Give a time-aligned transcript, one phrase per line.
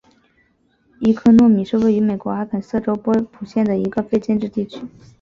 [0.99, 4.79] 伊科诺米是位于美国阿肯色州波普县的一个非建制地区。